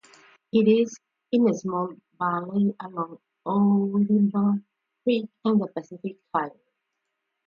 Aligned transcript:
It 0.51 0.67
is 0.67 0.99
in 1.31 1.47
a 1.47 1.53
small 1.53 1.93
valley 2.17 2.73
along 2.79 3.19
Ourimbah 3.45 4.63
Creek 5.03 5.29
and 5.45 5.61
the 5.61 5.67
Pacific 5.67 6.17
Highway. 6.33 6.57